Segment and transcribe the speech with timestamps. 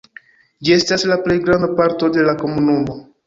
[0.69, 2.97] Ĝi estas la plej granda parto de la komunumo.